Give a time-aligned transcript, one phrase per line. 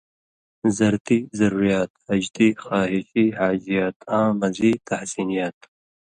[0.77, 5.57] زرتی (ضروریات)، ہَجتی / خواہِشی (حاجیات) آں مزی (تحسینیات)۔